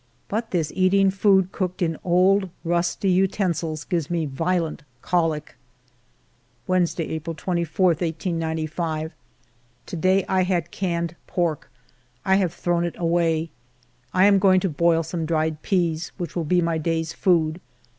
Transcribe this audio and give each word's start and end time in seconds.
But 0.29 0.49
this 0.49 0.71
eating 0.75 1.11
food 1.11 1.51
cooked 1.51 1.79
in 1.79 1.95
old 2.03 2.49
rusty 2.63 3.11
uten 3.11 3.53
sil's 3.53 3.83
gives 3.85 4.09
me 4.09 4.25
violent 4.25 4.81
colic. 5.03 5.55
Wednesday^ 6.67 7.07
April 7.11 7.35
24, 7.35 7.85
1895. 7.89 9.11
To 9.85 9.95
day 9.95 10.25
I 10.27 10.41
had 10.41 10.71
canned 10.71 11.15
pork. 11.27 11.69
I 12.25 12.37
have 12.37 12.51
thrown 12.51 12.83
it 12.83 12.95
away. 12.97 13.51
I 14.11 14.25
am 14.25 14.39
going 14.39 14.59
to 14.61 14.69
boil 14.69 15.03
some 15.03 15.27
dried 15.27 15.61
peas, 15.61 16.11
which 16.17 16.35
will 16.35 16.45
be 16.45 16.63
my 16.63 16.79
day's 16.79 17.13
food. 17.13 17.61